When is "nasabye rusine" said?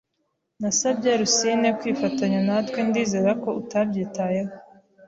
0.61-1.69